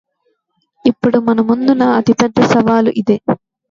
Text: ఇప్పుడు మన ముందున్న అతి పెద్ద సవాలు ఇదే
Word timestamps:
ఇప్పుడు 0.85 1.17
మన 1.27 1.39
ముందున్న 1.47 1.83
అతి 1.99 2.15
పెద్ద 2.19 2.39
సవాలు 2.51 2.93
ఇదే 2.97 3.19